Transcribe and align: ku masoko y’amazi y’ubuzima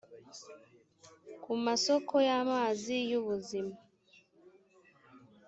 ku 1.43 1.51
masoko 1.65 2.15
y’amazi 2.27 2.95
y’ubuzima 3.11 3.75